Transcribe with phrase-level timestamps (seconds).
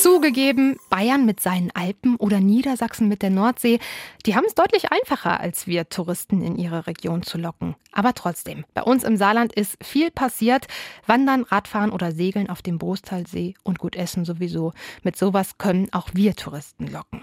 [0.00, 3.80] Zugegeben, Bayern mit seinen Alpen oder Niedersachsen mit der Nordsee,
[4.26, 7.74] die haben es deutlich einfacher, als wir Touristen in ihre Region zu locken.
[7.90, 10.68] Aber trotzdem, bei uns im Saarland ist viel passiert.
[11.06, 14.72] Wandern, Radfahren oder Segeln auf dem Brostalsee und gut essen sowieso.
[15.02, 17.22] Mit sowas können auch wir Touristen locken.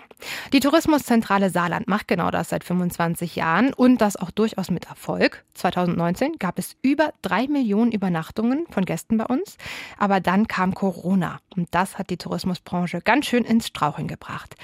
[0.52, 5.46] Die Tourismuszentrale Saarland macht genau das seit 25 Jahren und das auch durchaus mit Erfolg.
[5.54, 9.58] 2019 gab es über drei Millionen Übernachtungen von Gästen bei uns.
[9.98, 12.18] Aber dann kam Corona und das hat die
[12.66, 14.56] Tourismusbranche ganz schön ins Straucheln gebracht.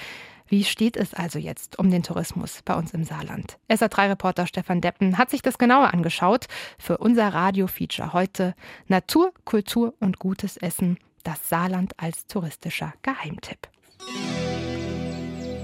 [0.48, 3.56] Wie steht es also jetzt um den Tourismus bei uns im Saarland?
[3.70, 6.46] SA3-Reporter Stefan Deppen hat sich das genauer angeschaut
[6.78, 8.54] für unser Radio-Feature heute
[8.86, 13.68] Natur, Kultur und gutes Essen, das Saarland als touristischer Geheimtipp.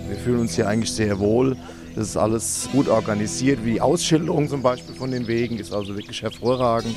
[0.08, 1.56] Wir fühlen uns hier eigentlich sehr wohl.
[1.94, 5.96] Das ist alles gut organisiert, wie die Ausschilderung zum Beispiel von den Wegen ist also
[5.96, 6.96] wirklich hervorragend.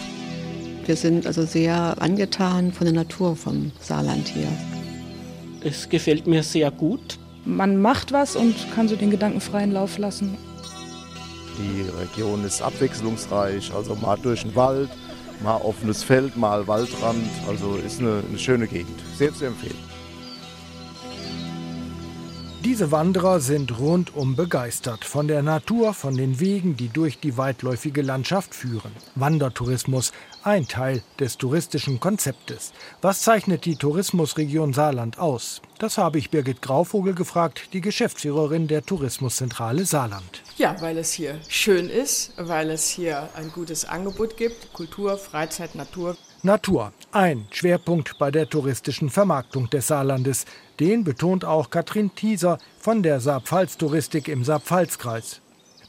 [0.85, 4.47] Wir sind also sehr angetan von der Natur vom Saarland hier.
[5.63, 9.97] Es gefällt mir sehr gut man macht was und kann so den Gedanken freien Lauf
[9.97, 10.37] lassen.
[11.57, 14.89] Die Region ist abwechslungsreich, also mal durch den Wald,
[15.43, 17.27] mal offenes Feld, mal Waldrand.
[17.47, 18.99] Also ist eine, eine schöne Gegend.
[19.17, 19.90] Sehr zu empfehlen.
[22.63, 28.03] Diese Wanderer sind rundum begeistert von der Natur, von den Wegen, die durch die weitläufige
[28.03, 28.91] Landschaft führen.
[29.15, 30.11] Wandertourismus,
[30.43, 32.71] ein Teil des touristischen Konzeptes.
[33.01, 35.63] Was zeichnet die Tourismusregion Saarland aus?
[35.79, 40.43] Das habe ich Birgit Grauvogel gefragt, die Geschäftsführerin der Tourismuszentrale Saarland.
[40.57, 45.73] Ja, weil es hier schön ist, weil es hier ein gutes Angebot gibt, Kultur, Freizeit,
[45.73, 46.15] Natur.
[46.43, 50.45] Natur, ein Schwerpunkt bei der touristischen Vermarktung des Saarlandes.
[50.81, 55.39] Den betont auch Katrin Thieser von der Saarpfalz-Touristik im Saarpfalzkreis.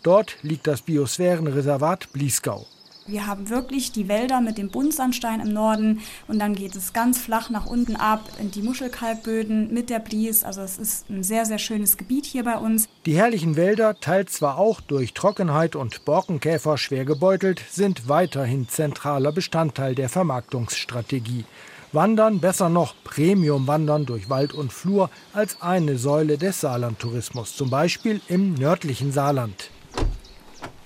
[0.02, 2.66] Dort liegt das Biosphärenreservat Bliesgau.
[3.06, 7.18] Wir haben wirklich die Wälder mit dem Buntsandstein im Norden und dann geht es ganz
[7.18, 10.44] flach nach unten ab in die Muschelkalkböden mit der Blies.
[10.44, 12.86] Also es ist ein sehr, sehr schönes Gebiet hier bei uns.
[13.06, 19.32] Die herrlichen Wälder, teils zwar auch durch Trockenheit und Borkenkäfer schwer gebeutelt, sind weiterhin zentraler
[19.32, 21.46] Bestandteil der Vermarktungsstrategie.
[21.94, 28.20] Wandern, besser noch Premium-Wandern durch Wald und Flur als eine Säule des Saarlandtourismus, zum Beispiel
[28.28, 29.70] im nördlichen Saarland.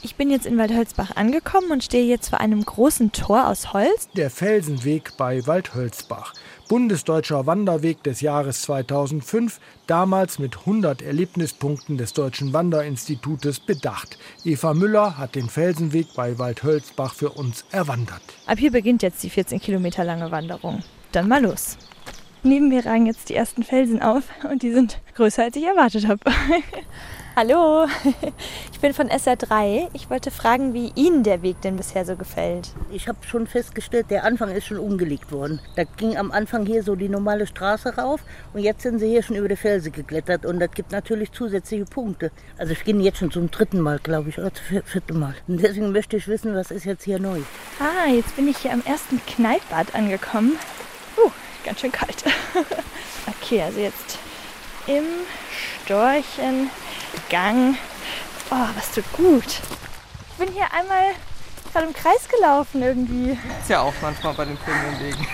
[0.03, 4.09] Ich bin jetzt in Waldhölzbach angekommen und stehe jetzt vor einem großen Tor aus Holz.
[4.17, 6.33] Der Felsenweg bei Waldhölzbach.
[6.69, 14.19] Bundesdeutscher Wanderweg des Jahres 2005, damals mit 100 Erlebnispunkten des Deutschen Wanderinstitutes bedacht.
[14.45, 18.23] Eva Müller hat den Felsenweg bei Waldhölzbach für uns erwandert.
[18.47, 20.83] Ab hier beginnt jetzt die 14 Kilometer lange Wanderung.
[21.17, 21.79] Dann mal los.
[22.43, 26.07] Neben mir ragen jetzt die ersten Felsen auf und die sind größer, als ich erwartet
[26.07, 26.21] habe.
[27.37, 27.87] Hallo,
[28.73, 29.89] ich bin von SR3.
[29.95, 32.75] Ich wollte fragen, wie Ihnen der Weg denn bisher so gefällt.
[32.91, 35.59] Ich habe schon festgestellt, der Anfang ist schon umgelegt worden.
[35.75, 38.21] Da ging am Anfang hier so die normale Straße rauf
[38.53, 41.87] und jetzt sind sie hier schon über die Felsen geklettert und das gibt natürlich zusätzliche
[41.87, 42.31] Punkte.
[42.59, 45.35] Also ich gehe jetzt schon zum dritten Mal, glaube ich, oder zum vierten Mal.
[45.49, 47.41] Und deswegen möchte ich wissen, was ist jetzt hier neu.
[47.81, 50.59] Ah, jetzt bin ich hier am ersten Kneippbad angekommen.
[51.67, 52.23] Ganz schön kalt.
[53.27, 54.21] okay, also jetzt
[54.87, 55.05] im
[55.85, 56.71] Storchen
[57.29, 57.77] Gang.
[58.53, 59.59] Oh, was tut gut.
[60.31, 61.07] Ich bin hier einmal
[61.73, 63.37] gerade im Kreis gelaufen irgendwie.
[63.61, 65.27] Ist ja auch manchmal bei den Premiumwegen.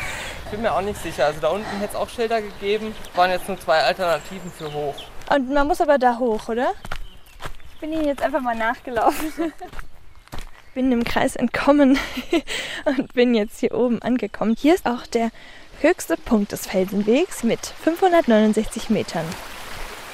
[0.46, 1.26] Ich bin mir auch nicht sicher.
[1.26, 2.94] Also da unten hätte es auch Schilder gegeben.
[3.14, 4.94] Waren jetzt nur zwei Alternativen für hoch.
[5.28, 6.72] Und man muss aber da hoch, oder?
[7.74, 9.52] Ich bin hier jetzt einfach mal nachgelaufen.
[10.74, 11.98] bin im Kreis entkommen
[12.86, 14.56] und bin jetzt hier oben angekommen.
[14.58, 15.30] Hier ist auch der
[15.82, 19.26] höchste Punkt des Felsenwegs mit 569 Metern.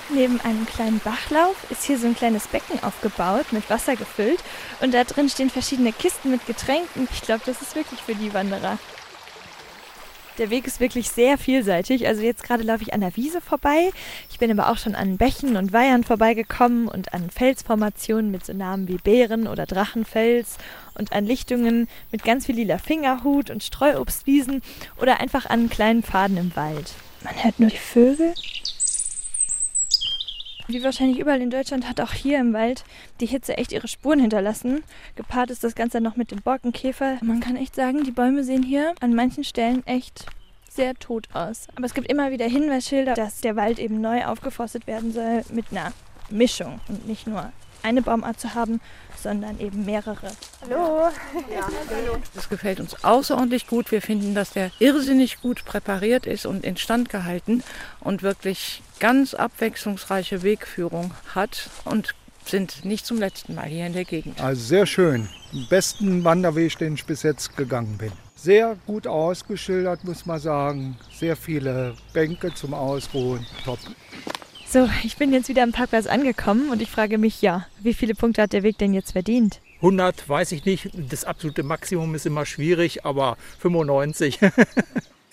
[0.08, 4.42] Neben einem kleinen Bachlauf ist hier so ein kleines Becken aufgebaut, mit Wasser gefüllt.
[4.80, 7.06] Und da drin stehen verschiedene Kisten mit Getränken.
[7.12, 8.78] Ich glaube, das ist wirklich für die Wanderer.
[10.38, 12.06] Der Weg ist wirklich sehr vielseitig.
[12.06, 13.90] Also jetzt gerade laufe ich an der Wiese vorbei.
[14.30, 18.52] Ich bin aber auch schon an Bächen und Weihern vorbeigekommen und an Felsformationen mit so
[18.52, 20.58] Namen wie Bären oder Drachenfels
[20.94, 24.62] und an Lichtungen mit ganz viel lila Fingerhut und Streuobstwiesen
[25.00, 26.92] oder einfach an kleinen Pfaden im Wald.
[27.24, 28.32] Man hört nur die Vögel
[30.68, 32.84] wie wahrscheinlich überall in Deutschland hat auch hier im Wald
[33.20, 34.84] die Hitze echt ihre Spuren hinterlassen.
[35.16, 37.18] Gepaart ist das Ganze noch mit dem Borkenkäfer.
[37.22, 40.26] Man kann echt sagen, die Bäume sehen hier an manchen Stellen echt
[40.68, 41.66] sehr tot aus.
[41.74, 45.66] Aber es gibt immer wieder Hinweisschilder, dass der Wald eben neu aufgeforstet werden soll mit
[45.70, 45.92] einer
[46.30, 47.50] Mischung und nicht nur
[47.82, 48.80] eine Baumart zu haben,
[49.22, 50.30] sondern eben mehrere.
[50.62, 51.10] Hallo.
[51.52, 52.18] Ja, hallo.
[52.34, 53.90] Das gefällt uns außerordentlich gut.
[53.90, 57.62] Wir finden, dass der irrsinnig gut präpariert ist und instand gehalten
[58.00, 64.04] und wirklich ganz abwechslungsreiche Wegführung hat und sind nicht zum letzten Mal hier in der
[64.04, 64.40] Gegend.
[64.40, 65.28] Also sehr schön.
[65.52, 68.12] Den besten Wanderweg, den ich bis jetzt gegangen bin.
[68.36, 70.96] Sehr gut ausgeschildert, muss man sagen.
[71.12, 73.44] Sehr viele Bänke zum Ausruhen.
[73.64, 73.78] Top.
[74.70, 78.14] So, ich bin jetzt wieder am Parkplatz angekommen und ich frage mich, ja, wie viele
[78.14, 79.62] Punkte hat der Weg denn jetzt verdient?
[79.76, 80.90] 100 weiß ich nicht.
[80.92, 84.38] Das absolute Maximum ist immer schwierig, aber 95.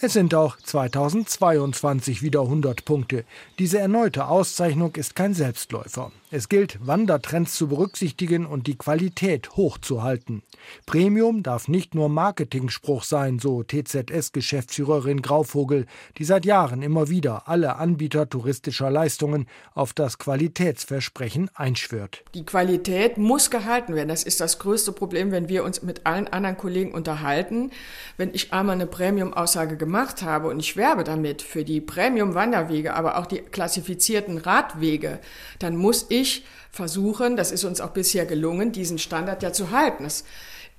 [0.01, 3.23] Es sind auch 2022 wieder 100 Punkte.
[3.59, 6.11] Diese erneute Auszeichnung ist kein Selbstläufer.
[6.35, 10.43] Es gilt, Wandertrends zu berücksichtigen und die Qualität hochzuhalten.
[10.85, 15.85] Premium darf nicht nur Marketingspruch sein, so TZS-Geschäftsführerin Grauvogel,
[16.17, 22.25] die seit Jahren immer wieder alle Anbieter touristischer Leistungen auf das Qualitätsversprechen einschwört.
[22.33, 24.09] Die Qualität muss gehalten werden.
[24.09, 27.71] Das ist das größte Problem, wenn wir uns mit allen anderen Kollegen unterhalten.
[28.17, 33.19] Wenn ich einmal eine Premium-Aussage gemacht habe und ich werbe damit für die Premium-Wanderwege, aber
[33.19, 35.19] auch die klassifizierten Radwege,
[35.59, 39.71] dann muss ich ich versuchen, das ist uns auch bisher gelungen, diesen Standard ja zu
[39.71, 40.03] halten.
[40.03, 40.23] Das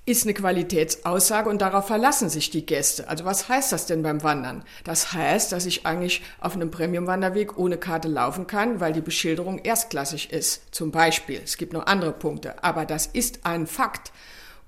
[0.05, 3.09] ist eine Qualitätsaussage und darauf verlassen sich die Gäste.
[3.09, 4.63] Also was heißt das denn beim Wandern?
[4.85, 9.59] Das heißt, dass ich eigentlich auf einem Premium-Wanderweg ohne Karte laufen kann, weil die Beschilderung
[9.59, 10.63] erstklassig ist.
[10.71, 11.41] Zum Beispiel.
[11.43, 12.63] Es gibt noch andere Punkte.
[12.63, 14.13] Aber das ist ein Fakt.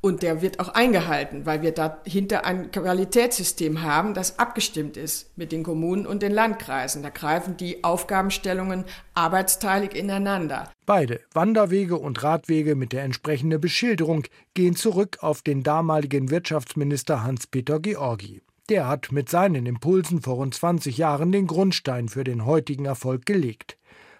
[0.00, 5.50] Und der wird auch eingehalten, weil wir dahinter ein Qualitätssystem haben, das abgestimmt ist mit
[5.50, 7.02] den Kommunen und den Landkreisen.
[7.02, 8.84] Da greifen die Aufgabenstellungen
[9.14, 10.70] arbeitsteilig ineinander.
[10.86, 14.24] Beide, Wanderwege und Radwege mit der entsprechenden Beschilderung,
[14.54, 18.42] gehen zurück auf den damaligen Wirtschaftsminister Hans-Peter Georgi.
[18.68, 23.24] Der hat mit seinen Impulsen vor rund 20 Jahren den Grundstein für den heutigen Erfolg
[23.24, 23.77] gelegt.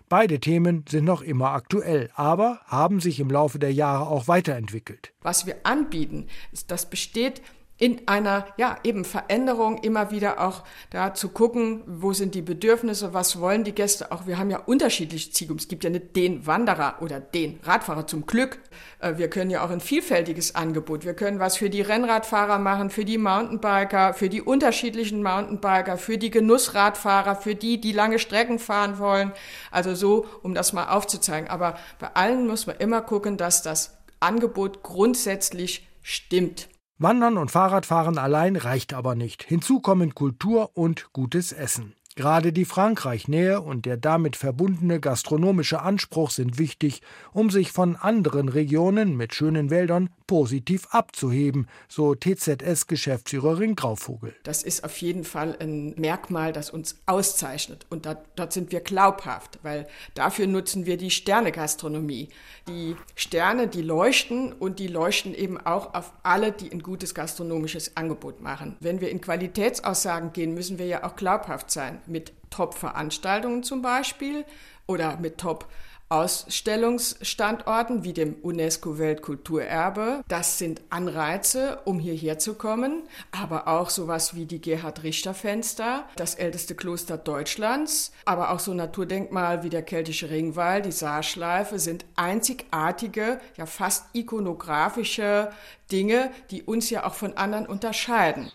[0.09, 5.13] Beide Themen sind noch immer aktuell, aber haben sich im Laufe der Jahre auch weiterentwickelt.
[5.21, 7.43] Was wir anbieten, ist, das besteht
[7.79, 13.15] in einer, ja, eben Veränderung immer wieder auch da zu gucken, wo sind die Bedürfnisse,
[13.15, 14.27] was wollen die Gäste auch.
[14.27, 15.63] Wir haben ja unterschiedliche Zielgruppen.
[15.63, 18.59] Es gibt ja nicht den Wanderer oder den Radfahrer zum Glück.
[18.99, 21.05] Äh, wir können ja auch ein vielfältiges Angebot.
[21.05, 26.19] Wir können was für die Rennradfahrer machen, für die Mountainbiker, für die unterschiedlichen Mountainbiker, für
[26.19, 29.33] die Genussradfahrer, für die, die lange Strecken fahren wollen.
[29.71, 31.49] Also so, um das mal aufzuzeigen.
[31.49, 36.69] Aber bei allen muss man immer gucken, dass das Angebot grundsätzlich stimmt.
[37.01, 39.45] Wandern und Fahrradfahren allein reicht aber nicht.
[39.45, 41.95] Hinzu kommen Kultur und gutes Essen.
[42.19, 47.01] Gerade die Frankreich-Nähe und der damit verbundene gastronomische Anspruch sind wichtig,
[47.33, 54.35] um sich von anderen Regionen mit schönen Wäldern positiv abzuheben, so TZS-Geschäftsführerin Grauvogel.
[54.43, 57.87] Das ist auf jeden Fall ein Merkmal, das uns auszeichnet.
[57.89, 62.31] Und da, dort sind wir glaubhaft, weil dafür nutzen wir die Sterne-Gastronomie.
[62.67, 67.97] Die Sterne, die leuchten und die leuchten eben auch auf alle, die ein gutes gastronomisches
[67.97, 68.77] Angebot machen.
[68.81, 74.45] Wenn wir in Qualitätsaussagen gehen, müssen wir ja auch glaubhaft sein mit Top-Veranstaltungen zum Beispiel
[74.87, 75.69] oder mit Top-
[76.11, 80.23] Ausstellungsstandorten wie dem UNESCO-Weltkulturerbe.
[80.27, 86.75] Das sind Anreize, um hierher zu kommen, aber auch sowas wie die Gerhard-Richter-Fenster, das älteste
[86.75, 93.67] Kloster Deutschlands, aber auch so Naturdenkmal wie der keltische Ringwall, die Saarschleife sind einzigartige, ja
[93.67, 95.51] fast ikonografische
[95.93, 98.51] Dinge, die uns ja auch von anderen unterscheiden.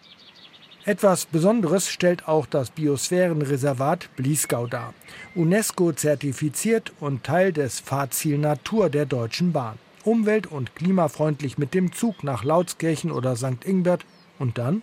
[0.86, 4.94] Etwas Besonderes stellt auch das Biosphärenreservat Bliesgau dar.
[5.34, 9.78] UNESCO zertifiziert und Teil des Fahrziel Natur der Deutschen Bahn.
[10.04, 13.64] Umwelt- und klimafreundlich mit dem Zug nach Lautskirchen oder St.
[13.64, 14.06] Ingbert.
[14.40, 14.82] Und dann?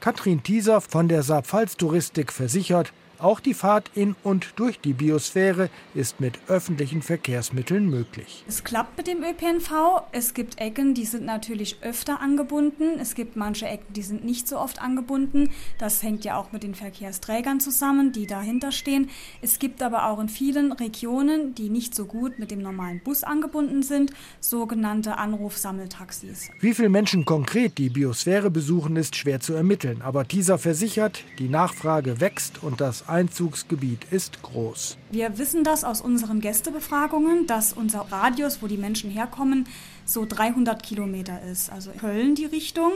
[0.00, 5.70] Katrin Thieser von der Saarpfalz Touristik versichert, auch die Fahrt in und durch die Biosphäre
[5.94, 8.44] ist mit öffentlichen Verkehrsmitteln möglich.
[8.46, 10.02] Es klappt mit dem ÖPNV.
[10.12, 12.98] Es gibt Ecken, die sind natürlich öfter angebunden.
[13.00, 15.50] Es gibt manche Ecken, die sind nicht so oft angebunden.
[15.78, 19.10] Das hängt ja auch mit den Verkehrsträgern zusammen, die dahinter stehen.
[19.42, 23.24] Es gibt aber auch in vielen Regionen, die nicht so gut mit dem normalen Bus
[23.24, 26.50] angebunden sind, sogenannte Anrufsammeltaxis.
[26.60, 30.02] Wie viele Menschen konkret die Biosphäre besuchen, ist schwer zu ermitteln.
[30.02, 34.98] Aber dieser versichert, die Nachfrage wächst und das Einzugsgebiet ist groß.
[35.10, 39.66] Wir wissen das aus unseren Gästebefragungen, dass unser Radius, wo die Menschen herkommen,
[40.04, 41.70] so 300 Kilometer ist.
[41.70, 42.92] Also Köln die Richtung,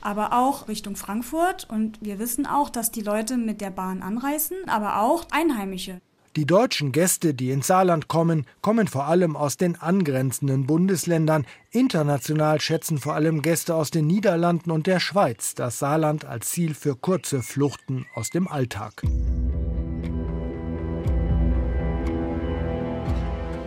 [0.00, 1.66] aber auch Richtung Frankfurt.
[1.70, 6.00] Und wir wissen auch, dass die Leute mit der Bahn anreisen, aber auch Einheimische.
[6.36, 11.46] Die deutschen Gäste, die ins Saarland kommen, kommen vor allem aus den angrenzenden Bundesländern.
[11.70, 16.74] International schätzen vor allem Gäste aus den Niederlanden und der Schweiz das Saarland als Ziel
[16.74, 19.02] für kurze Fluchten aus dem Alltag.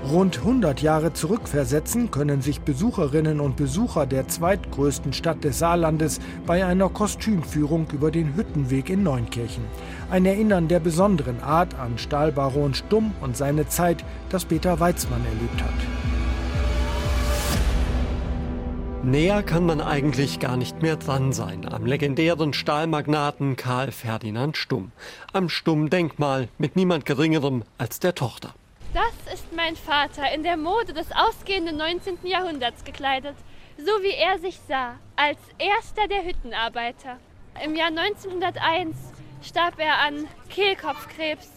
[0.09, 6.65] Rund 100 Jahre zurückversetzen können sich Besucherinnen und Besucher der zweitgrößten Stadt des Saarlandes bei
[6.65, 9.65] einer Kostümführung über den Hüttenweg in Neunkirchen.
[10.09, 15.61] Ein Erinnern der besonderen Art an Stahlbaron Stumm und seine Zeit, das Peter Weizmann erlebt
[15.61, 15.73] hat.
[19.03, 24.93] Näher kann man eigentlich gar nicht mehr dran sein am legendären Stahlmagnaten Karl Ferdinand Stumm.
[25.33, 28.53] Am Stumm-Denkmal mit niemand Geringerem als der Tochter.
[28.98, 32.18] Das ist mein Vater in der Mode des ausgehenden 19.
[32.24, 33.36] Jahrhunderts gekleidet,
[33.77, 37.20] so wie er sich sah, als erster der Hüttenarbeiter.
[37.63, 38.98] Im Jahr 1901
[39.44, 41.48] starb er an Kehlkopfkrebs.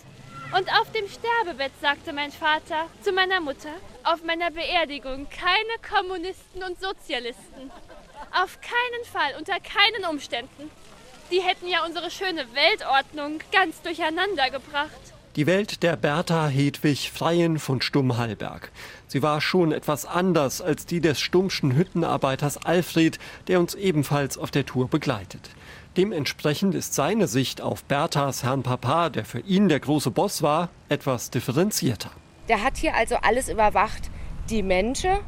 [0.55, 3.73] Und auf dem Sterbebett sagte mein Vater zu meiner Mutter,
[4.05, 7.71] auf meiner Beerdigung keine Kommunisten und Sozialisten.
[8.33, 10.71] Auf keinen Fall, unter keinen Umständen.
[11.31, 15.15] Die hätten ja unsere schöne Weltordnung ganz durcheinander gebracht.
[15.37, 18.73] Die Welt der Bertha Hedwig Freien von Stumm-Hallberg.
[19.07, 24.51] Sie war schon etwas anders als die des stummschen Hüttenarbeiters Alfred, der uns ebenfalls auf
[24.51, 25.51] der Tour begleitet.
[25.97, 30.69] Dementsprechend ist seine Sicht auf Berthas Herrn Papa, der für ihn der große Boss war,
[30.89, 32.11] etwas differenzierter.
[32.49, 34.11] Der hat hier also alles überwacht.
[34.51, 35.19] Die Menschen,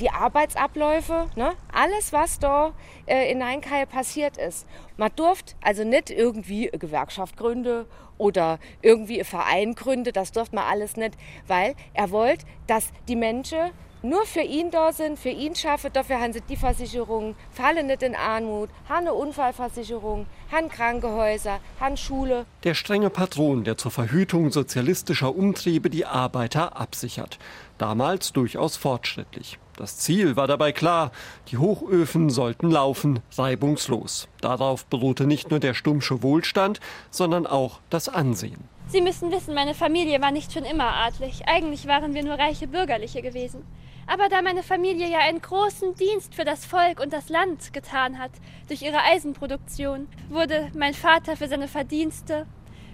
[0.00, 1.52] die Arbeitsabläufe, ne?
[1.72, 2.72] alles, was da
[3.06, 4.66] äh, in Neinkai passiert ist.
[4.96, 7.86] Man durfte also nicht irgendwie eine Gewerkschaft gründen
[8.18, 11.14] oder irgendwie einen Verein gründen, das durfte man alles nicht,
[11.46, 13.70] weil er wollte, dass die Menschen
[14.04, 15.90] nur für ihn da sind, für ihn schaffen.
[15.92, 21.96] Dafür haben sie die Versicherung, fallen nicht in Armut, haben eine Unfallversicherung, haben Krankenhäuser, haben
[21.96, 22.44] Schule.
[22.64, 27.38] Der strenge Patron, der zur Verhütung sozialistischer Umtriebe die Arbeiter absichert.
[27.78, 29.58] Damals durchaus fortschrittlich.
[29.76, 31.10] Das Ziel war dabei klar,
[31.48, 34.28] die Hochöfen sollten laufen, reibungslos.
[34.40, 38.68] Darauf beruhte nicht nur der stummsche Wohlstand, sondern auch das Ansehen.
[38.86, 41.42] Sie müssen wissen, meine Familie war nicht schon immer adlig.
[41.46, 43.64] Eigentlich waren wir nur reiche Bürgerliche gewesen.
[44.06, 48.18] Aber da meine Familie ja einen großen Dienst für das Volk und das Land getan
[48.18, 48.30] hat,
[48.68, 52.46] durch ihre Eisenproduktion, wurde mein Vater für seine Verdienste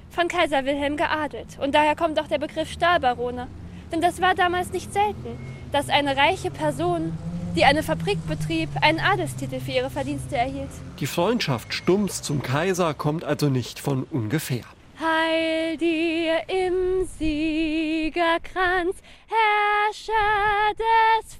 [0.08, 1.58] von Kaiser Wilhelm geadelt.
[1.60, 3.48] Und daher kommt auch der Begriff Stahlbarone.
[3.92, 5.36] Denn das war damals nicht selten,
[5.72, 7.12] dass eine reiche Person,
[7.56, 10.70] die eine Fabrik betrieb, einen Adelstitel für ihre Verdienste erhielt.
[11.00, 14.64] Die Freundschaft Stumms zum Kaiser kommt also nicht von ungefähr.
[15.00, 18.96] Heil dir im Siegerkranz,
[19.26, 20.12] Herrscher
[20.76, 21.38] des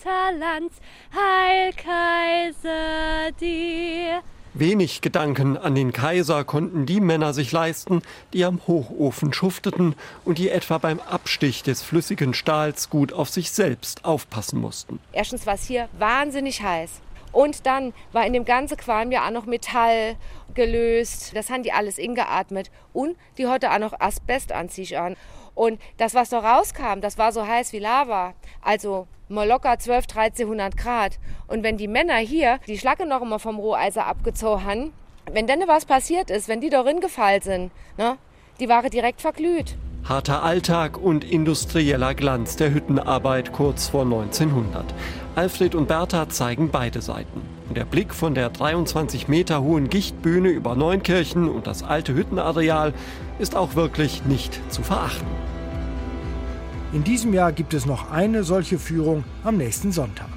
[0.00, 0.76] Vaterlands,
[1.14, 4.22] Heil Kaiser dir.
[4.56, 10.38] Wenig Gedanken an den Kaiser konnten die Männer sich leisten, die am Hochofen schufteten und
[10.38, 15.00] die etwa beim Abstich des flüssigen Stahls gut auf sich selbst aufpassen mussten.
[15.10, 17.00] Erstens war es hier wahnsinnig heiß.
[17.32, 20.14] Und dann war in dem ganzen Qualm ja auch noch Metall
[20.54, 21.32] gelöst.
[21.34, 22.70] Das haben die alles ingeatmet.
[22.92, 25.16] Und die hatte auch noch Asbest an sich an.
[25.54, 28.34] Und das, was da rauskam, das war so heiß wie Lava.
[28.62, 31.18] Also mal locker 12, 1300 Grad.
[31.46, 34.92] Und wenn die Männer hier die Schlacke noch immer vom Roheiser abgezogen haben,
[35.32, 38.18] wenn dann was passiert ist, wenn die da gefallen sind, ne,
[38.60, 39.76] die waren direkt verglüht.
[40.04, 44.84] Harter Alltag und industrieller Glanz der Hüttenarbeit kurz vor 1900.
[45.34, 47.53] Alfred und Bertha zeigen beide Seiten.
[47.70, 52.92] Der Blick von der 23 Meter hohen Gichtbühne über Neunkirchen und das alte Hüttenareal
[53.38, 55.26] ist auch wirklich nicht zu verachten.
[56.92, 60.28] In diesem Jahr gibt es noch eine solche Führung am nächsten Sonntag.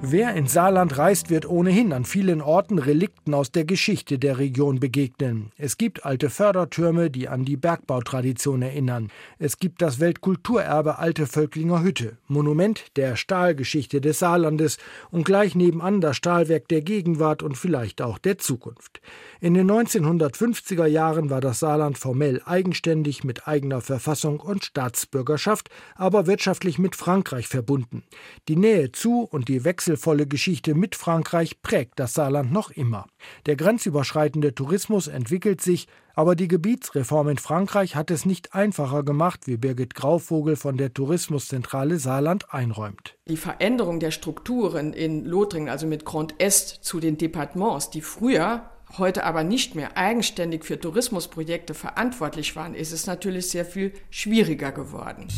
[0.00, 4.78] Wer ins Saarland reist, wird ohnehin an vielen Orten Relikten aus der Geschichte der Region
[4.78, 5.50] begegnen.
[5.56, 9.10] Es gibt alte Fördertürme, die an die Bergbautradition erinnern.
[9.40, 14.78] Es gibt das Weltkulturerbe Alte Völklinger Hütte, Monument der Stahlgeschichte des Saarlandes
[15.10, 19.00] und gleich nebenan das Stahlwerk der Gegenwart und vielleicht auch der Zukunft.
[19.40, 26.28] In den 1950er Jahren war das Saarland formell eigenständig mit eigener Verfassung und Staatsbürgerschaft, aber
[26.28, 28.04] wirtschaftlich mit Frankreich verbunden.
[28.46, 33.06] Die Nähe zu und die Wechsel wechselvolle Geschichte mit Frankreich prägt das Saarland noch immer.
[33.46, 39.46] Der grenzüberschreitende Tourismus entwickelt sich, aber die Gebietsreform in Frankreich hat es nicht einfacher gemacht,
[39.46, 43.16] wie Birgit Grauvogel von der Tourismuszentrale Saarland einräumt.
[43.28, 48.68] Die Veränderung der Strukturen in Lothringen, also mit Grand Est zu den Departements, die früher
[48.98, 54.70] heute aber nicht mehr eigenständig für Tourismusprojekte verantwortlich waren, ist es natürlich sehr viel schwieriger
[54.70, 55.28] geworden.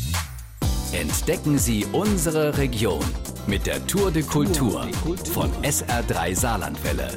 [0.93, 3.05] Entdecken Sie unsere Region
[3.47, 4.85] mit der Tour de Kultur
[5.31, 7.07] von SR3 Saarlandwelle.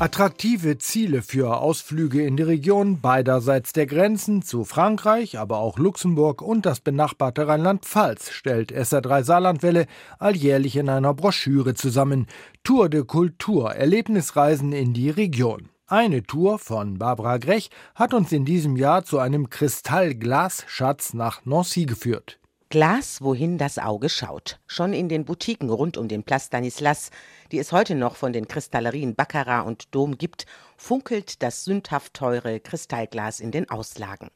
[0.00, 6.42] Attraktive Ziele für Ausflüge in die Region beiderseits der Grenzen zu Frankreich, aber auch Luxemburg
[6.42, 9.86] und das benachbarte Rheinland-Pfalz stellt SR3 Saarlandwelle
[10.18, 12.26] alljährlich in einer Broschüre zusammen.
[12.64, 15.68] Tour de Kultur, Erlebnisreisen in die Region.
[15.92, 21.84] Eine Tour von Barbara Grech hat uns in diesem Jahr zu einem Kristallglasschatz nach Nancy
[21.84, 22.40] geführt.
[22.70, 24.58] Glas, wohin das Auge schaut.
[24.66, 27.10] Schon in den Boutiquen rund um den Place Stanislas,
[27.50, 30.46] die es heute noch von den Kristallerien Baccarat und Dom gibt,
[30.78, 34.30] funkelt das sündhaft teure Kristallglas in den Auslagen.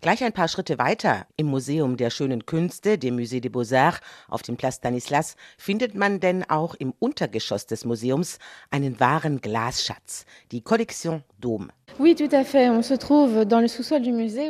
[0.00, 4.42] Gleich ein paar Schritte weiter im Museum der schönen Künste, dem Musée des Beaux-Arts auf
[4.42, 8.38] dem Place Stanislas, findet man denn auch im Untergeschoss des Museums
[8.70, 11.68] einen wahren Glasschatz, die Collection Dôme.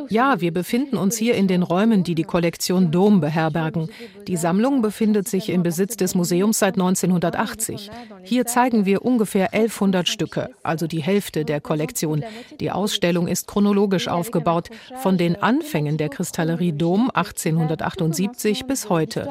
[0.09, 3.89] Ja, wir befinden uns hier in den Räumen, die die Kollektion Dom beherbergen.
[4.27, 7.89] Die Sammlung befindet sich im Besitz des Museums seit 1980.
[8.23, 12.23] Hier zeigen wir ungefähr 1100 Stücke, also die Hälfte der Kollektion.
[12.59, 19.27] Die Ausstellung ist chronologisch aufgebaut, von den Anfängen der Kristallerie Dom 1878 bis heute.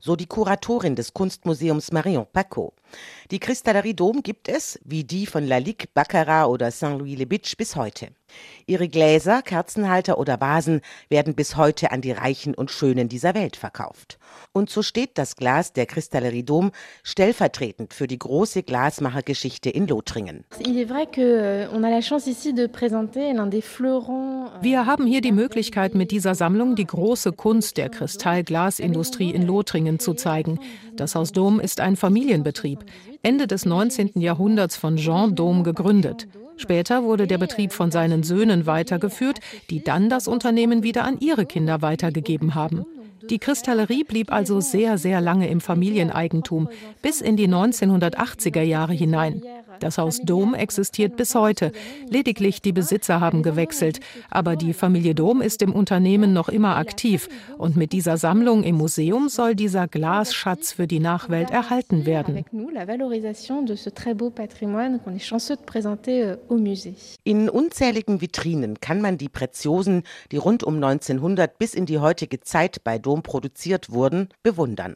[0.00, 2.72] So die Kuratorin des Kunstmuseums Marion Paco.
[3.30, 8.08] Die Kristallerie Dom gibt es, wie die von Lalique, Baccarat oder Saint-Louis-le-Bitch, bis heute.
[8.66, 13.56] Ihre Gläser, Kerzenhalter oder Vasen werden bis heute an die Reichen und Schönen dieser Welt
[13.56, 14.18] verkauft.
[14.52, 20.44] Und so steht das Glas der Kristallerie Dom stellvertretend für die große Glasmachergeschichte in Lothringen.
[20.58, 21.66] Euh,
[24.60, 29.98] Wir haben hier die Möglichkeit, mit dieser Sammlung die große Kunst der Kristallglasindustrie in Lothringen
[29.98, 30.58] zu zeigen.
[30.96, 32.84] Das Haus Dom ist ein Familienbetrieb,
[33.22, 34.20] Ende des 19.
[34.20, 36.28] Jahrhunderts von Jean Dom gegründet.
[36.58, 41.46] Später wurde der Betrieb von seinen Söhnen weitergeführt, die dann das Unternehmen wieder an ihre
[41.46, 42.84] Kinder weitergegeben haben.
[43.30, 46.68] Die Kristallerie blieb also sehr, sehr lange im Familieneigentum,
[47.02, 49.42] bis in die 1980er Jahre hinein.
[49.80, 51.72] Das Haus Dom existiert bis heute.
[52.08, 54.00] Lediglich die Besitzer haben gewechselt.
[54.30, 57.28] Aber die Familie Dom ist im Unternehmen noch immer aktiv.
[57.56, 62.44] Und mit dieser Sammlung im Museum soll dieser Glasschatz für die Nachwelt erhalten werden.
[66.08, 66.36] Euh,
[67.24, 72.40] in unzähligen Vitrinen kann man die Preziosen, die rund um 1900 bis in die heutige
[72.40, 74.94] Zeit bei Dom produziert wurden, bewundern.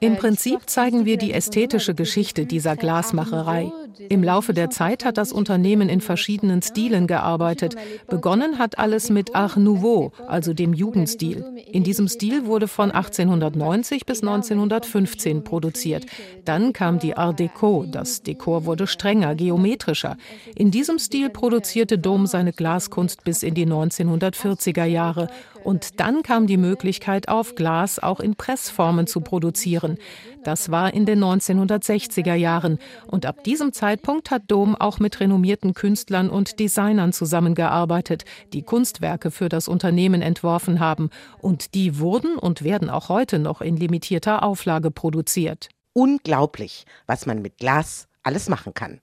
[0.00, 3.72] Im Prinzip zeigen wir die ästhetische Geschichte dieser Glasmacherei.
[4.08, 7.76] Im Laufe der Zeit hat das Unternehmen in verschiedenen Stilen gearbeitet.
[8.08, 11.44] Begonnen hat alles mit Art Nouveau, also dem Jugendstil.
[11.70, 16.06] In diesem Stil wurde von 1890 bis 1915 produziert.
[16.44, 17.86] Dann kam die Art Deco.
[17.88, 20.16] Das Dekor wurde strenger, geometrischer.
[20.56, 25.28] In diesem Stil produzierte Dom seine Glaskunst bis in die 1940er Jahre.
[25.68, 29.98] Und dann kam die Möglichkeit auf, Glas auch in Pressformen zu produzieren.
[30.42, 32.78] Das war in den 1960er Jahren.
[33.06, 39.30] Und ab diesem Zeitpunkt hat Dom auch mit renommierten Künstlern und Designern zusammengearbeitet, die Kunstwerke
[39.30, 41.10] für das Unternehmen entworfen haben.
[41.42, 45.68] Und die wurden und werden auch heute noch in limitierter Auflage produziert.
[45.92, 49.00] Unglaublich, was man mit Glas alles machen kann.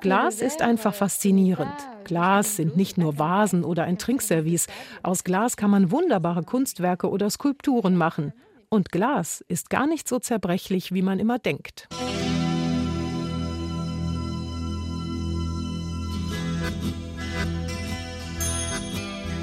[0.00, 1.72] Glas ist einfach faszinierend.
[2.02, 4.66] Glas sind nicht nur Vasen oder ein Trinkservice.
[5.04, 8.32] Aus Glas kann man wunderbare Kunstwerke oder Skulpturen machen.
[8.68, 11.88] Und Glas ist gar nicht so zerbrechlich, wie man immer denkt.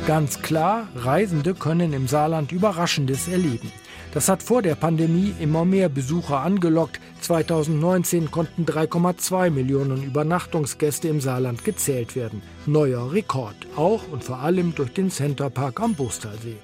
[0.05, 3.71] Ganz klar, Reisende können im Saarland Überraschendes erleben.
[4.17, 6.99] Das hat vor der Pandemie immer mehr Besucher angelockt.
[7.21, 12.41] 2019 konnten 3,2 Millionen Übernachtungsgäste im Saarland gezählt werden.
[12.65, 16.57] Neuer Rekord, auch und vor allem durch den Centerpark am Bustalsee.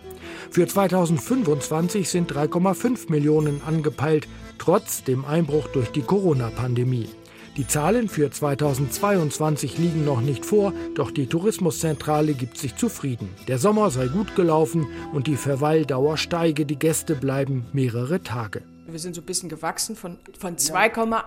[0.50, 7.10] Für 2025 sind 3,5 Millionen angepeilt, trotz dem Einbruch durch die Corona-Pandemie.
[7.56, 13.30] Die Zahlen für 2022 liegen noch nicht vor, doch die Tourismuszentrale gibt sich zufrieden.
[13.48, 18.63] Der Sommer sei gut gelaufen und die Verweildauer steige, die Gäste bleiben mehrere Tage.
[18.88, 21.22] Wir sind so ein bisschen gewachsen von, von 2,8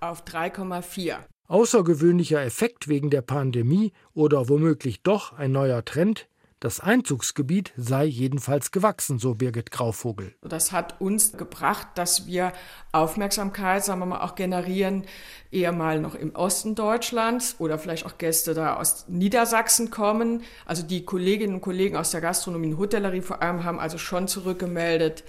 [0.00, 1.18] auf 3,4.
[1.46, 6.26] Außergewöhnlicher Effekt wegen der Pandemie oder womöglich doch ein neuer Trend,
[6.60, 10.34] das Einzugsgebiet sei jedenfalls gewachsen, so Birgit Grauvogel.
[10.42, 12.52] Das hat uns gebracht, dass wir
[12.92, 15.04] Aufmerksamkeit, sagen wir mal, auch generieren,
[15.50, 20.42] eher mal noch im Osten Deutschlands oder vielleicht auch Gäste da aus Niedersachsen kommen.
[20.66, 24.28] Also die Kolleginnen und Kollegen aus der Gastronomie und Hotellerie vor allem haben also schon
[24.28, 25.24] zurückgemeldet,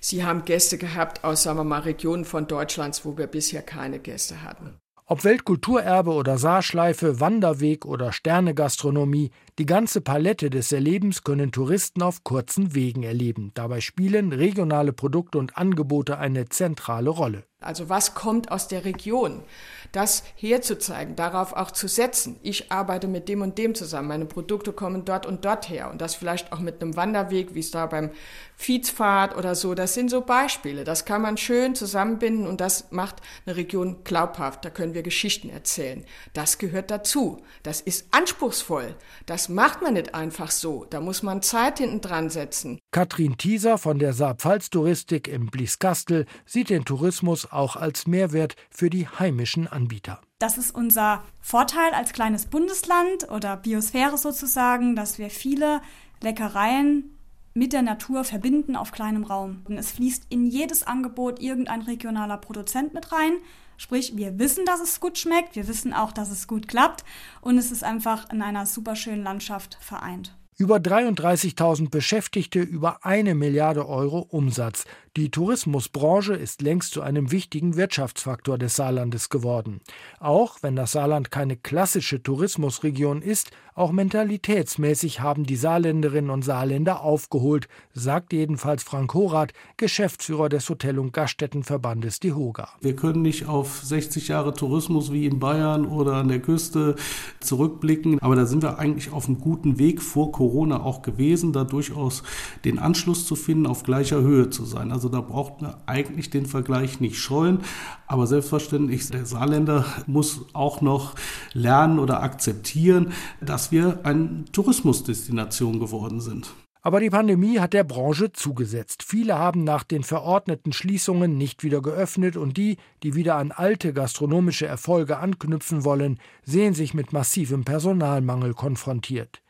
[0.00, 3.98] sie haben Gäste gehabt aus, sagen wir mal, Regionen von Deutschlands, wo wir bisher keine
[3.98, 4.78] Gäste hatten.
[5.10, 12.22] Ob Weltkulturerbe oder Saarschleife, Wanderweg oder Sternegastronomie, die ganze Palette des Erlebens können Touristen auf
[12.22, 13.50] kurzen Wegen erleben.
[13.54, 17.42] Dabei spielen regionale Produkte und Angebote eine zentrale Rolle.
[17.60, 19.42] Also was kommt aus der Region?
[19.90, 22.38] Das herzuzeigen, darauf auch zu setzen.
[22.42, 24.08] Ich arbeite mit dem und dem zusammen.
[24.08, 25.90] Meine Produkte kommen dort und dort her.
[25.90, 28.10] Und das vielleicht auch mit einem Wanderweg, wie es da beim
[28.54, 29.74] Viehfahrt oder so.
[29.74, 30.84] Das sind so Beispiele.
[30.84, 34.64] Das kann man schön zusammenbinden und das macht eine Region glaubhaft.
[34.64, 36.04] Da können wir Geschichten erzählen.
[36.34, 37.42] Das gehört dazu.
[37.64, 38.94] Das ist anspruchsvoll.
[39.26, 40.86] Das macht man nicht einfach so.
[40.90, 42.78] Da muss man Zeit hinten dran setzen.
[42.90, 49.08] Katrin Thieser von der Saarpfalz-Touristik im Blieskastel sieht den Tourismus auch als Mehrwert für die
[49.08, 50.20] heimischen Anbieter.
[50.38, 55.80] Das ist unser Vorteil als kleines Bundesland oder Biosphäre sozusagen, dass wir viele
[56.20, 57.18] Leckereien
[57.54, 59.62] mit der Natur verbinden auf kleinem Raum.
[59.68, 63.32] Und es fließt in jedes Angebot irgendein regionaler Produzent mit rein.
[63.78, 67.04] Sprich, wir wissen, dass es gut schmeckt, wir wissen auch, dass es gut klappt
[67.40, 70.36] und es ist einfach in einer super schönen Landschaft vereint.
[70.56, 74.84] Über 33.000 Beschäftigte, über eine Milliarde Euro Umsatz.
[75.16, 79.80] Die Tourismusbranche ist längst zu einem wichtigen Wirtschaftsfaktor des Saarlandes geworden.
[80.20, 87.00] Auch wenn das Saarland keine klassische Tourismusregion ist, auch mentalitätsmäßig haben die Saarländerinnen und Saarländer
[87.00, 92.70] aufgeholt, sagt jedenfalls Frank Horath, Geschäftsführer des Hotel- und Gaststättenverbandes Die Hoga.
[92.80, 96.96] Wir können nicht auf 60 Jahre Tourismus wie in Bayern oder an der Küste
[97.38, 101.62] zurückblicken, aber da sind wir eigentlich auf einem guten Weg vor Corona auch gewesen, da
[101.62, 102.24] durchaus
[102.64, 104.90] den Anschluss zu finden, auf gleicher Höhe zu sein.
[104.90, 107.60] Also da braucht man eigentlich den Vergleich nicht scheuen.
[108.06, 111.14] Aber selbstverständlich, der Saarländer muss auch noch
[111.52, 116.50] lernen oder akzeptieren, dass wir eine Tourismusdestination geworden sind.
[116.80, 119.02] Aber die Pandemie hat der Branche zugesetzt.
[119.02, 123.92] Viele haben nach den verordneten Schließungen nicht wieder geöffnet und die, die wieder an alte
[123.92, 129.42] gastronomische Erfolge anknüpfen wollen, sehen sich mit massivem Personalmangel konfrontiert.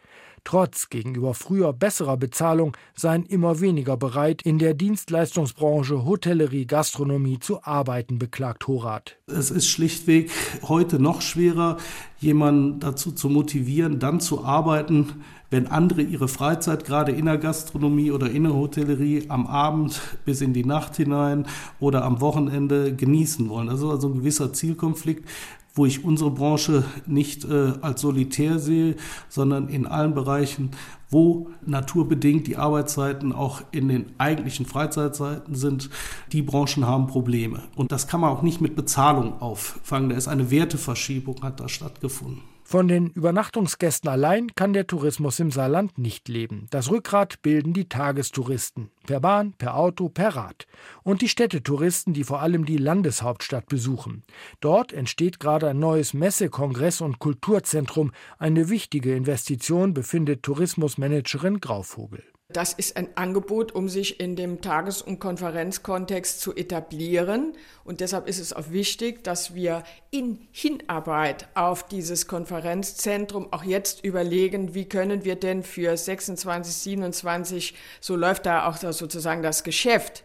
[0.45, 7.63] Trotz gegenüber früher besserer Bezahlung seien immer weniger bereit, in der Dienstleistungsbranche Hotellerie, Gastronomie zu
[7.63, 9.17] arbeiten, beklagt Horath.
[9.27, 10.31] Es ist schlichtweg
[10.63, 11.77] heute noch schwerer,
[12.19, 18.11] jemanden dazu zu motivieren, dann zu arbeiten, wenn andere ihre Freizeit gerade in der Gastronomie
[18.11, 21.47] oder in der Hotellerie am Abend bis in die Nacht hinein
[21.81, 23.69] oder am Wochenende genießen wollen.
[23.69, 25.29] Also, also ein gewisser Zielkonflikt,
[25.75, 28.97] wo ich unsere Branche nicht äh, als solitär sehe,
[29.29, 30.71] sondern in allen Bereichen,
[31.11, 35.89] wo naturbedingt die Arbeitszeiten auch in den eigentlichen Freizeitzeiten sind,
[36.33, 37.63] die Branchen haben Probleme.
[37.77, 40.11] Und das kann man auch nicht mit Bezahlung auffangen.
[40.11, 42.43] Da ist eine Werteverschiebung, hat da stattgefunden.
[42.71, 46.67] Von den Übernachtungsgästen allein kann der Tourismus im Saarland nicht leben.
[46.69, 48.91] Das Rückgrat bilden die Tagestouristen.
[49.07, 50.67] Per Bahn, per Auto, per Rad.
[51.03, 54.23] Und die Städtetouristen, die vor allem die Landeshauptstadt besuchen.
[54.61, 58.13] Dort entsteht gerade ein neues Messe-, Kongress- und Kulturzentrum.
[58.39, 62.23] Eine wichtige Investition befindet Tourismusmanagerin Grauvogel.
[62.51, 67.53] Das ist ein Angebot, um sich in dem Tages- und Konferenzkontext zu etablieren.
[67.85, 74.03] Und deshalb ist es auch wichtig, dass wir in Hinarbeit auf dieses Konferenzzentrum auch jetzt
[74.03, 80.25] überlegen, wie können wir denn für 26, 27, so läuft da auch sozusagen das Geschäft,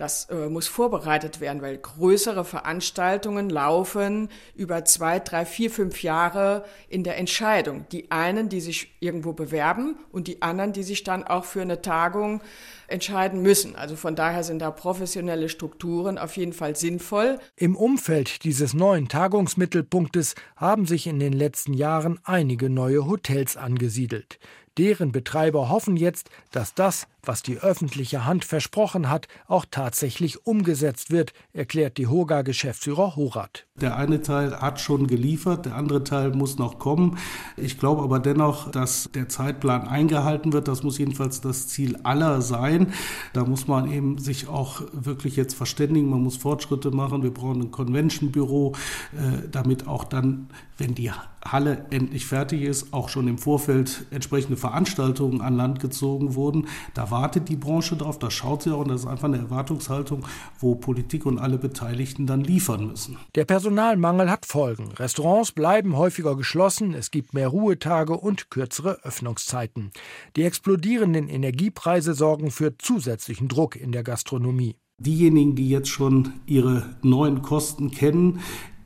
[0.00, 6.64] das äh, muss vorbereitet werden, weil größere Veranstaltungen laufen über zwei, drei, vier, fünf Jahre
[6.88, 7.84] in der Entscheidung.
[7.92, 11.82] Die einen, die sich irgendwo bewerben und die anderen, die sich dann auch für eine
[11.82, 12.40] Tagung
[12.88, 13.76] entscheiden müssen.
[13.76, 17.38] Also von daher sind da professionelle Strukturen auf jeden Fall sinnvoll.
[17.56, 24.38] Im Umfeld dieses neuen Tagungsmittelpunktes haben sich in den letzten Jahren einige neue Hotels angesiedelt.
[24.78, 31.10] Deren Betreiber hoffen jetzt, dass das, was die öffentliche Hand versprochen hat, auch tatsächlich umgesetzt
[31.10, 33.66] wird, erklärt die Hoga-Geschäftsführer Horath.
[33.80, 37.16] Der eine Teil hat schon geliefert, der andere Teil muss noch kommen.
[37.56, 40.68] Ich glaube aber dennoch, dass der Zeitplan eingehalten wird.
[40.68, 42.92] Das muss jedenfalls das Ziel aller sein.
[43.32, 46.10] Da muss man eben sich auch wirklich jetzt verständigen.
[46.10, 47.22] Man muss Fortschritte machen.
[47.22, 48.72] Wir brauchen ein Convention-Büro,
[49.12, 51.10] äh, damit auch dann, wenn die
[51.44, 56.66] Halle endlich fertig ist, auch schon im Vorfeld entsprechende Veranstaltungen an Land gezogen wurden.
[56.92, 60.24] Da wartet die Branche drauf, da schaut sie auch und das ist einfach eine Erwartungshaltung,
[60.58, 63.16] wo Politik und alle Beteiligten dann liefern müssen.
[63.34, 64.92] Der Personalmangel hat Folgen.
[64.92, 69.90] Restaurants bleiben häufiger geschlossen, es gibt mehr Ruhetage und kürzere Öffnungszeiten.
[70.36, 74.76] Die explodierenden Energiepreise sorgen für zusätzlichen Druck in der Gastronomie.
[74.98, 78.40] Diejenigen, die jetzt schon ihre neuen Kosten kennen,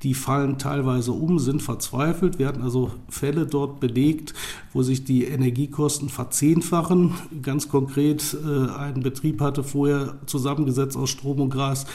[0.05, 2.39] die fallen teilweise um, sind verzweifelt.
[2.39, 4.35] Wir hatten also Fälle dort belegt,
[4.73, 7.15] wo sich die Energiekosten verzehnfachen.
[7.43, 11.87] Ganz konkret, äh, ein Betrieb hatte vorher zusammengesetzt aus Strom und Gas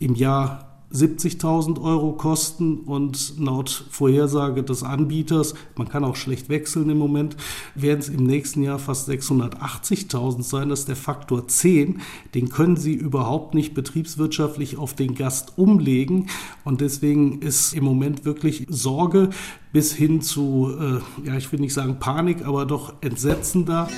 [0.00, 6.90] im Jahr 70.000 Euro kosten und laut Vorhersage des Anbieters, man kann auch schlecht wechseln
[6.90, 7.36] im Moment,
[7.74, 10.68] werden es im nächsten Jahr fast 680.000 sein.
[10.68, 12.00] Das ist der Faktor 10.
[12.34, 16.28] Den können Sie überhaupt nicht betriebswirtschaftlich auf den Gast umlegen.
[16.64, 19.30] Und deswegen ist im Moment wirklich Sorge
[19.72, 23.88] bis hin zu, äh, ja, ich will nicht sagen Panik, aber doch Entsetzen da.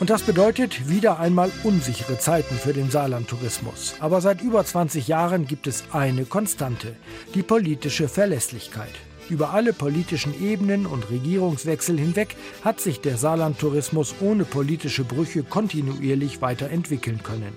[0.00, 3.94] Und das bedeutet wieder einmal unsichere Zeiten für den Saarlandtourismus.
[4.00, 6.96] Aber seit über 20 Jahren gibt es eine Konstante,
[7.34, 8.90] die politische Verlässlichkeit.
[9.28, 12.34] Über alle politischen Ebenen und Regierungswechsel hinweg
[12.64, 17.52] hat sich der Saarlandtourismus ohne politische Brüche kontinuierlich weiterentwickeln können.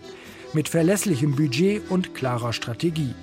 [0.54, 3.16] mit verlässlichem Budget und klarer Strategie.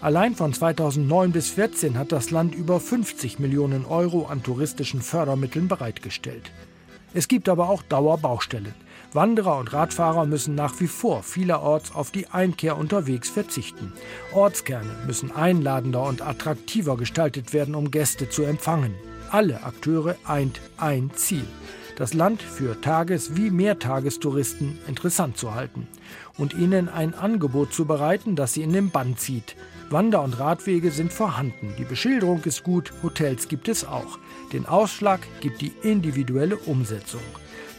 [0.00, 5.66] Allein von 2009 bis 2014 hat das Land über 50 Millionen Euro an touristischen Fördermitteln
[5.66, 6.52] bereitgestellt.
[7.14, 8.74] Es gibt aber auch Dauerbaustellen.
[9.12, 13.92] Wanderer und Radfahrer müssen nach wie vor vielerorts auf die Einkehr unterwegs verzichten.
[14.34, 18.94] Ortskerne müssen einladender und attraktiver gestaltet werden, um Gäste zu empfangen.
[19.30, 21.44] Alle Akteure eint ein Ziel
[21.98, 25.88] das Land für Tages- wie Mehrtagestouristen interessant zu halten
[26.36, 29.56] und ihnen ein Angebot zu bereiten, das sie in den Bann zieht.
[29.90, 34.18] Wander- und Radwege sind vorhanden, die Beschilderung ist gut, Hotels gibt es auch.
[34.52, 37.20] Den Ausschlag gibt die individuelle Umsetzung.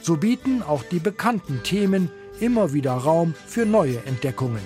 [0.01, 4.62] So bieten auch die bekannten Themen immer wieder Raum für neue Entdeckungen.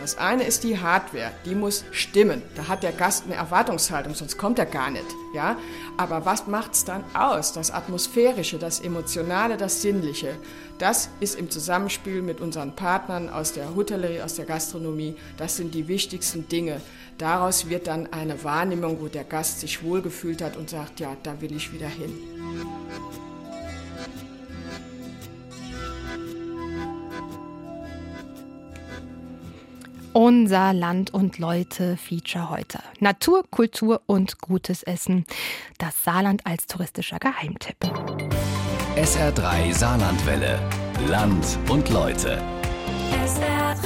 [0.00, 2.42] Das eine ist die Hardware, die muss stimmen.
[2.54, 5.06] Da hat der Gast eine Erwartungshaltung, sonst kommt er gar nicht.
[5.34, 5.56] Ja?
[5.96, 7.52] Aber was macht es dann aus?
[7.52, 10.36] Das Atmosphärische, das Emotionale, das Sinnliche.
[10.78, 15.74] Das ist im Zusammenspiel mit unseren Partnern aus der Hotellerie, aus der Gastronomie, das sind
[15.74, 16.80] die wichtigsten Dinge.
[17.18, 21.40] Daraus wird dann eine Wahrnehmung, wo der Gast sich wohlgefühlt hat und sagt, ja, da
[21.40, 22.35] will ich wieder hin.
[30.16, 32.78] Unser Land und Leute Feature heute.
[33.00, 35.26] Natur, Kultur und gutes Essen.
[35.76, 37.76] Das Saarland als touristischer Geheimtipp.
[38.96, 40.58] SR3 Saarlandwelle.
[41.10, 42.40] Land und Leute.
[43.26, 43.76] SR3.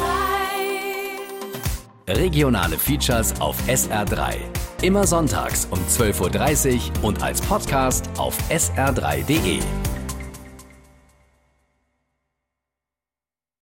[2.17, 4.37] Regionale Features auf SR3.
[4.83, 9.59] Immer sonntags um 12.30 Uhr und als Podcast auf sr3.de.